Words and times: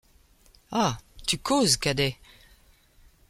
Ah! 0.71 0.97
tu 1.27 1.37
causes, 1.37 1.77
Cadet!... 1.77 2.15